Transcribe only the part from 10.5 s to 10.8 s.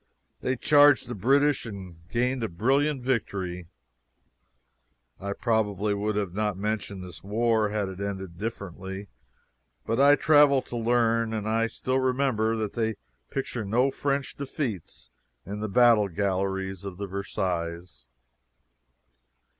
to